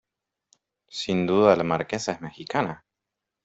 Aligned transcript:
¿sin 0.89 1.27
duda 1.27 1.55
la 1.55 1.63
Marquesa 1.63 2.13
es 2.13 2.21
mexicana? 2.21 2.83